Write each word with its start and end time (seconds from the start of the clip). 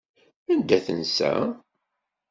Anda 0.51 0.79
tensa? 0.85 1.31